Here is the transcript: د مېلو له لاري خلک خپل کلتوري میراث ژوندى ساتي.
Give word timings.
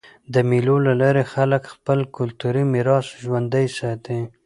د 0.33 0.35
مېلو 0.49 0.75
له 0.85 0.93
لاري 1.01 1.23
خلک 1.33 1.63
خپل 1.73 1.99
کلتوري 2.17 2.63
میراث 2.73 3.07
ژوندى 3.23 3.65
ساتي. 3.79 4.19